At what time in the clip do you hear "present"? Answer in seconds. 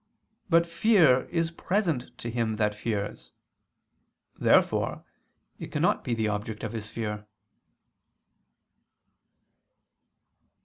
1.51-2.17